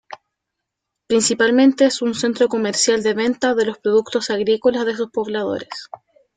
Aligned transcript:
Principalmente 1.05 1.85
es 1.85 2.01
un 2.01 2.15
centro 2.15 2.47
comercial 2.47 3.03
de 3.03 3.13
venta 3.13 3.53
de 3.53 3.67
los 3.67 3.77
productos 3.77 4.31
agrícolas 4.31 4.83
de 4.87 4.95
sus 4.95 5.11
pobladores. 5.11 5.89